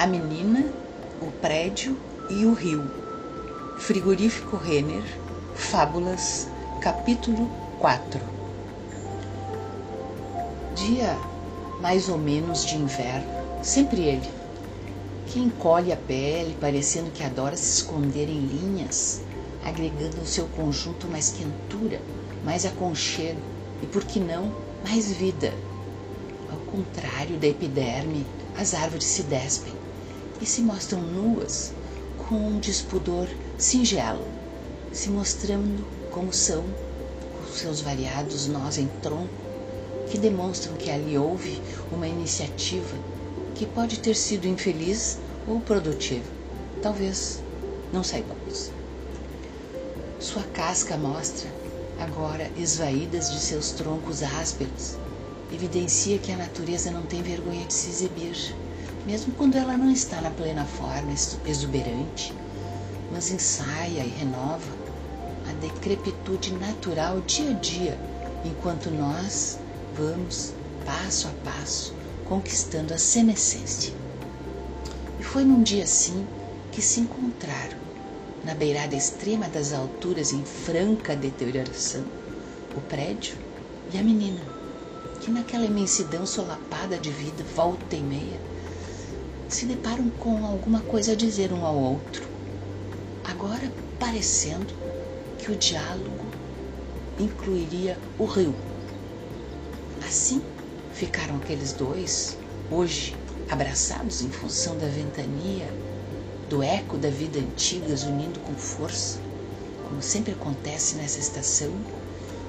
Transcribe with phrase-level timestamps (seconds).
[0.00, 0.64] A menina,
[1.20, 1.94] o prédio
[2.30, 2.90] e o rio.
[3.76, 5.04] Frigorífico Renner,
[5.54, 6.48] Fábulas,
[6.80, 8.18] capítulo 4.
[10.74, 11.18] Dia
[11.82, 13.28] mais ou menos de inverno,
[13.62, 14.30] sempre ele,
[15.26, 19.20] que encolhe a pele, parecendo que adora se esconder em linhas,
[19.62, 22.00] agregando ao seu conjunto mais quentura,
[22.42, 23.42] mais aconchego
[23.82, 24.50] e, por que não,
[24.82, 25.52] mais vida.
[26.50, 28.24] Ao contrário da epiderme,
[28.56, 29.78] as árvores se despem
[30.40, 31.72] e se mostram nuas
[32.16, 34.24] com um despudor singelo,
[34.92, 39.28] se mostrando como são, com seus variados nós em tronco,
[40.08, 41.60] que demonstram que ali houve
[41.92, 42.96] uma iniciativa
[43.54, 46.24] que pode ter sido infeliz ou produtiva.
[46.82, 47.42] Talvez,
[47.92, 48.70] não saibamos.
[50.18, 51.48] Sua casca mostra,
[51.98, 54.96] agora esvaídas de seus troncos ásperos,
[55.52, 58.54] evidencia que a natureza não tem vergonha de se exibir
[59.06, 61.12] mesmo quando ela não está na plena forma
[61.46, 62.34] exuberante,
[63.12, 64.80] mas ensaia e renova
[65.48, 67.98] a decrepitude natural dia a dia,
[68.44, 69.58] enquanto nós
[69.96, 70.52] vamos,
[70.84, 71.94] passo a passo,
[72.26, 73.92] conquistando a senescência.
[75.18, 76.26] E foi num dia assim
[76.70, 77.78] que se encontraram,
[78.44, 82.04] na beirada extrema das alturas em franca deterioração,
[82.76, 83.36] o prédio
[83.92, 84.40] e a menina,
[85.20, 88.40] que naquela imensidão solapada de vida, volta e meia,
[89.50, 92.22] se deparam com alguma coisa a dizer um ao outro.
[93.24, 94.72] Agora parecendo
[95.38, 96.24] que o diálogo
[97.18, 98.54] incluiria o rio.
[100.06, 100.40] Assim
[100.94, 102.36] ficaram aqueles dois,
[102.70, 103.16] hoje
[103.50, 105.66] abraçados em função da ventania,
[106.48, 109.18] do eco da vida antiga unindo com força,
[109.88, 111.72] como sempre acontece nessa estação,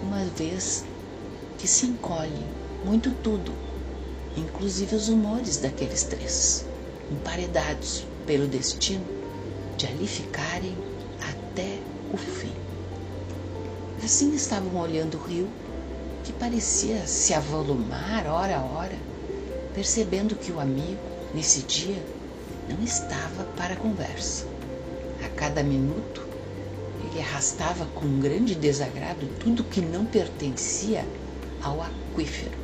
[0.00, 0.84] uma vez
[1.58, 2.44] que se encolhe
[2.84, 3.52] muito tudo,
[4.36, 6.64] inclusive os humores daqueles três
[7.10, 9.04] emparedados pelo destino
[9.76, 10.74] de ali ficarem
[11.20, 11.78] até
[12.12, 12.52] o fim.
[14.02, 15.48] Assim estavam olhando o rio,
[16.22, 18.96] que parecia se avolumar hora a hora,
[19.74, 21.00] percebendo que o amigo,
[21.34, 22.02] nesse dia,
[22.68, 24.46] não estava para conversa.
[25.24, 26.22] A cada minuto,
[27.10, 31.04] ele arrastava com grande desagrado tudo que não pertencia
[31.62, 32.56] ao aquífero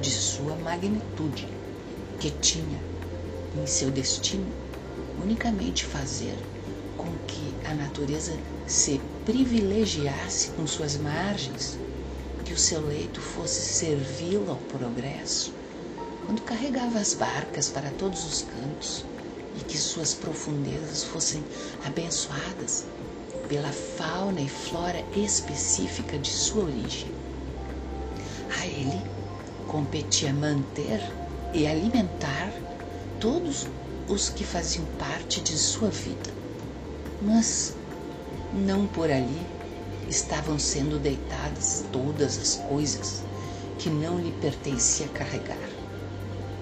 [0.00, 1.48] de sua magnitude,
[2.20, 2.93] que tinha
[3.56, 4.46] em seu destino
[5.22, 6.36] unicamente fazer
[6.96, 8.32] com que a natureza
[8.66, 11.78] se privilegiasse com suas margens,
[12.44, 15.52] que o seu leito fosse servi-lo ao progresso,
[16.26, 19.04] quando carregava as barcas para todos os cantos
[19.58, 21.42] e que suas profundezas fossem
[21.84, 22.84] abençoadas
[23.48, 27.10] pela fauna e flora específica de sua origem.
[28.60, 29.02] A ele
[29.68, 31.00] competia manter
[31.52, 32.52] e alimentar
[33.24, 33.66] todos
[34.06, 36.30] os que faziam parte de sua vida.
[37.22, 37.74] Mas
[38.52, 39.40] não por ali
[40.10, 43.22] estavam sendo deitadas todas as coisas
[43.78, 45.70] que não lhe pertencia carregar,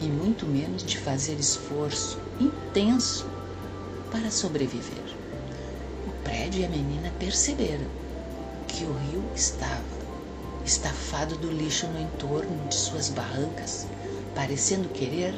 [0.00, 3.26] e muito menos de fazer esforço intenso
[4.12, 5.02] para sobreviver.
[6.06, 7.88] O prédio e a menina perceberam
[8.68, 9.82] que o rio estava
[10.64, 13.84] estafado do lixo no entorno de suas barrancas,
[14.36, 15.34] parecendo querer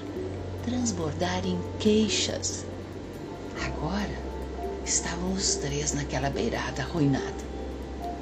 [0.64, 2.64] transbordar em queixas.
[3.62, 4.18] Agora
[4.84, 7.44] estavam os três naquela beirada arruinada,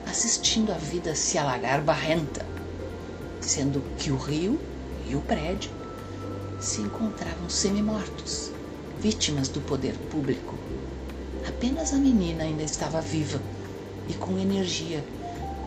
[0.06, 2.44] assistindo a vida se alagar barrenta,
[3.40, 4.58] sendo que o rio
[5.08, 5.70] e o prédio
[6.60, 8.50] se encontravam semi-mortos,
[9.00, 10.54] vítimas do poder público.
[11.48, 13.40] Apenas a menina ainda estava viva
[14.08, 15.02] e com energia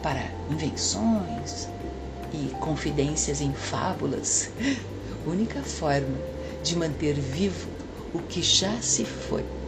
[0.01, 1.67] para invenções
[2.33, 4.49] e confidências em fábulas,
[5.25, 6.34] única forma
[6.65, 7.71] de manter vivo
[8.11, 9.64] o que já se foi.